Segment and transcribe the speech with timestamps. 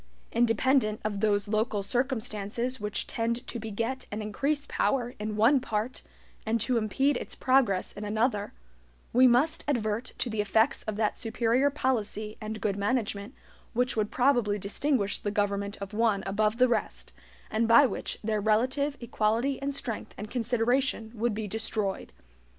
[0.31, 6.01] Independent of those local circumstances which tend to beget and increase power in one part
[6.43, 8.51] and to impede its progress in another,
[9.13, 13.35] we must advert to the effects of that superior policy and good management
[13.73, 17.13] which would probably distinguish the government of one above the rest,
[17.51, 22.11] and by which their relative equality in strength and consideration would be destroyed.